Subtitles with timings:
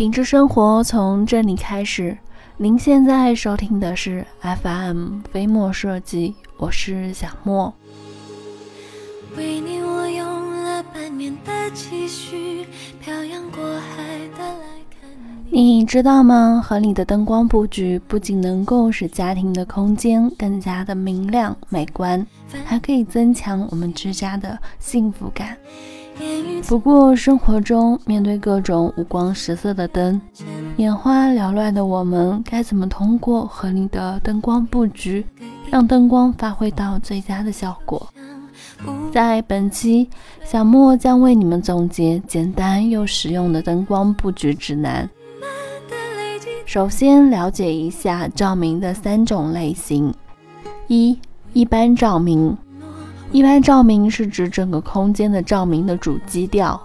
[0.00, 2.16] 品质生活从这里开始。
[2.56, 7.70] 您现在收听的是 FM 飞墨设计，我是小莫。
[9.36, 12.64] 为你我用了半年的积蓄，
[12.98, 14.02] 漂洋过海
[14.38, 15.10] 的来看
[15.50, 15.60] 你。
[15.62, 16.62] 你知道吗？
[16.64, 22.26] 合理的灯光布局不仅能够使家庭的空间更加的明亮美观，
[22.64, 25.54] 还可以增强我们居家的幸福感。
[26.68, 30.20] 不过，生活中面对各种五光十色的灯，
[30.76, 35.26] 眼花缭乱的我们，该怎么通过合理的灯光布局，
[35.68, 38.08] 让灯光发挥到最佳的效果？
[39.12, 40.08] 在本期，
[40.44, 45.08] 小莫将为你们总结简单又实用的灯光布局指南。
[46.66, 50.14] 首先，了解一下照明的三种类型：
[50.86, 51.18] 一、
[51.52, 52.56] 一般照明。
[53.32, 56.80] 一般照明是指整个空间的照明的主基调，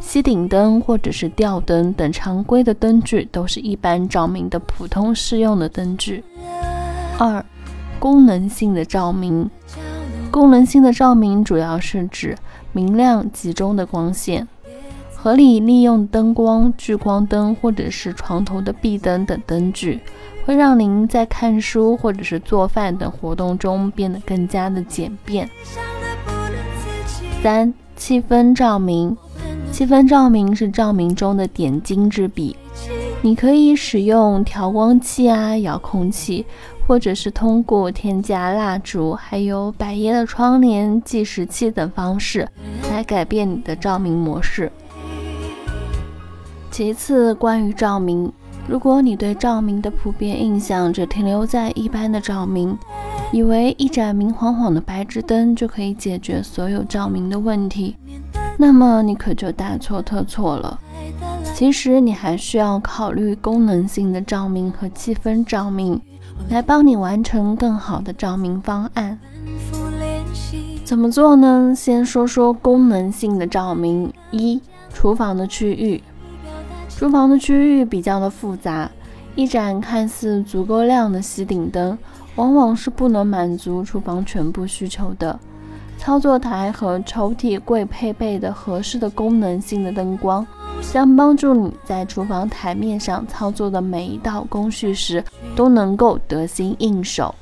[0.00, 6.24] 吸顶灯或者是吊灯等常规的灯具都是一般照明的普通适用的灯具。
[7.18, 7.44] 二、
[7.98, 9.50] 功能性的照明，
[10.30, 12.34] 功能性的照明主要是指
[12.72, 14.48] 明亮集中的光线，
[15.14, 20.00] 合理利用灯光、聚光灯或者是床头的壁灯等灯具。
[20.44, 25.48] 会让您在看书或者是做饭等活动中变得更加的简便。
[27.42, 29.16] 三、气氛照明，
[29.72, 32.56] 气氛照明是照明中的点睛之笔。
[33.20, 36.44] 你可以使用调光器啊、遥控器，
[36.88, 42.48] 或者是通过添加蜡烛、还有百叶的窗帘、计时器等方式
[42.90, 44.70] 来改变你的照明模式。
[46.72, 48.32] 其次，关于照明。
[48.68, 52.78] 如果你对照明的普遍印象只停留在一般的照明，
[53.32, 57.96] 以为一盏明晃晃的白炽灯就可以解决所有照明的问题，
[58.56, 60.78] 那么你可就大错特错了。
[61.54, 66.00] 其实你还需要考虑功能性的照明和气氛照明，
[66.48, 69.18] 来帮你完成更好的照明方案。
[70.84, 71.74] 怎么做呢？
[71.76, 74.12] 先说说功能性的照明。
[74.30, 74.60] 一、
[74.92, 76.02] 厨房的区域。
[77.02, 78.88] 厨房的区域比较的复杂，
[79.34, 81.98] 一盏看似足够亮的吸顶灯，
[82.36, 85.36] 往往是不能满足厨房全部需求的。
[85.98, 90.46] 操作台和抽屉柜配备的合适的功能性的灯光，
[90.92, 95.24] 将帮助你在厨房台面上操作的每一道工序时
[95.56, 97.34] 都能够得心应手。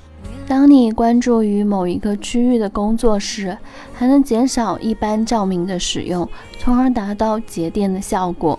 [0.49, 3.59] 当你关注于某一个区域的工作时，
[3.93, 6.27] 还能减少一般照明的使用，
[6.59, 8.59] 从而达到节电的效果。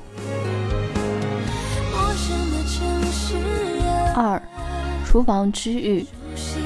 [4.13, 4.41] 二、
[5.05, 6.05] 厨房区域，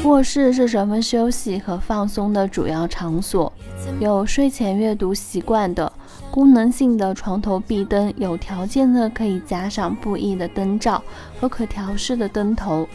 [0.04, 3.52] 卧室是人们休息和放松的主要场所。
[4.00, 5.92] 有睡前阅读习惯的，
[6.32, 11.02] 功能性的床头壁灯，有条件的可以加上布艺的灯罩
[11.40, 12.88] 和可调式的灯头。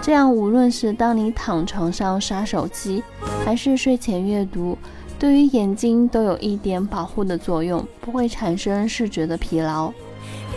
[0.00, 3.02] 这样，无论是当你躺床上刷手机，
[3.44, 4.78] 还是睡前阅读，
[5.18, 9.92] 对于眼睛都有一点保护的作用，不会产生视觉的疲劳。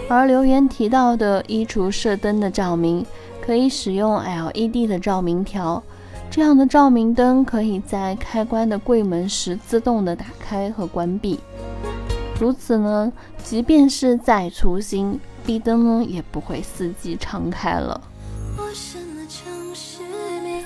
[0.10, 3.06] 而留言提到的衣橱射灯的照明，
[3.40, 5.82] 可以使用 LED 的照明条，
[6.32, 11.40] 这样的照明灯可以在开关的柜门时自动的打开和关闭。
[12.40, 18.02] 如此呢，即便是再粗心，壁灯呢也不会四季常开了。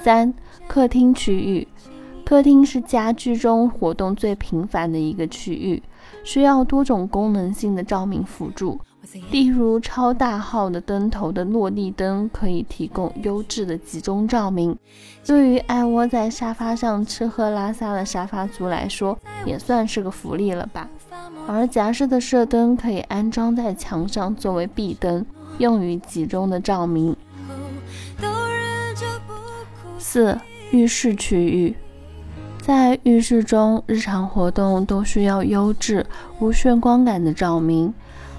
[0.01, 0.33] 三、
[0.67, 1.67] 客厅区域，
[2.23, 5.83] 客厅是家居中活动最频繁的一个区域，
[6.23, 8.79] 需要多种功能性的照明辅助。
[9.29, 14.77] 例如，超大号的灯头的落地灯可以提供优质的集中照明，
[15.25, 20.89] 对于爱窝在沙发上吃喝拉撒的沙发族来说，也算是个福利了吧。
[21.47, 25.25] 而夹式的射灯可以安装在墙上作为壁灯，
[25.59, 27.15] 用于集中的照明。
[29.99, 30.37] 四、
[30.71, 31.75] 浴室区域，
[32.61, 36.05] 在浴室中，日常活动都需要优质、
[36.39, 37.93] 无眩光感的照明。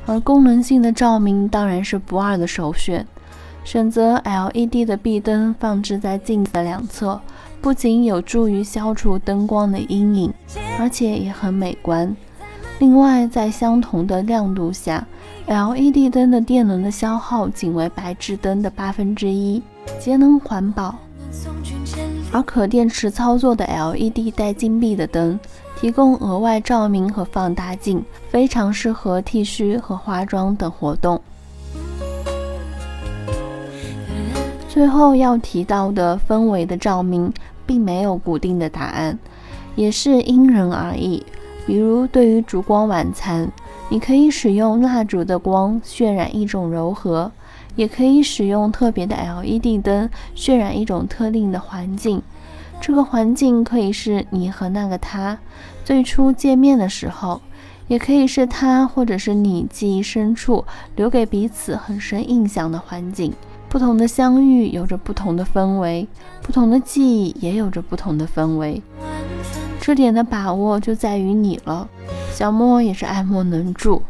[0.06, 3.06] 而功能性的照明当然是不二的首选。
[3.64, 7.18] 选择 LED 的壁灯放置在镜子的两侧，
[7.62, 10.32] 不仅有助于消除灯光的阴影，
[10.78, 12.14] 而且也很美观。
[12.78, 15.06] 另外，在相同的亮度下
[15.46, 19.62] ，LED 灯的电能的消耗仅为白炽灯的八分之一，
[19.98, 20.94] 节能环保。
[22.32, 25.38] 而可电池操作的 LED 带金币的灯。
[25.80, 31.20] 提供额外照明和放大镜，非常适合剃须和化妆等活动。
[34.68, 37.32] 最后要提到的氛围的照明，
[37.64, 39.18] 并没有固定的答案，
[39.76, 41.24] 也是因人而异。
[41.66, 43.50] 比如，对于烛光晚餐，
[43.88, 47.30] 你可以使用蜡烛的光渲染一种柔和，
[47.76, 52.20] 也可以使用特别的 LED 灯渲染一种特定的环境。
[52.86, 55.38] 这个环境可以是你和那个他
[55.86, 57.40] 最初见面的时候，
[57.88, 60.62] 也可以是他或者是你记忆深处
[60.94, 63.32] 留给彼此很深印象的环境。
[63.70, 66.06] 不同的相遇有着不同的氛围，
[66.42, 68.82] 不同的记忆也有着不同的氛围。
[69.80, 71.88] 这点的把握就在于你了。
[72.34, 74.02] 小莫也是爱莫能助。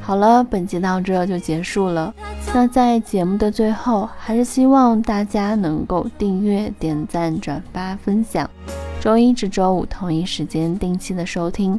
[0.00, 2.12] 好了，本集到这就结束了。
[2.54, 8.48] 那在节目的最后，还是希望大家能够订阅、点赞、转发、分享。
[9.00, 11.78] 周一至周五同一时间定期的收听。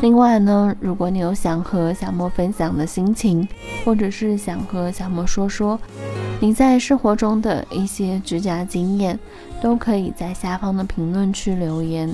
[0.00, 3.46] 另外呢，如果你有想和小莫分享的心情，
[3.84, 5.78] 或者是想和小莫说说
[6.38, 9.18] 你在生活中的一些居家经验。
[9.62, 12.12] 都可以在下方的评论区留言。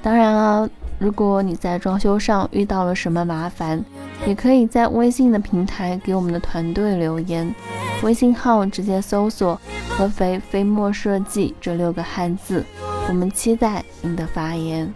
[0.00, 3.84] 当然了，如果你在装修上遇到了什么麻烦，
[4.26, 7.54] 也可以在微信的平台给我们的团队留言。
[8.02, 12.64] 微信号直接搜索“合肥飞墨设计”这六个汉字，
[13.08, 14.92] 我们期待您的发言。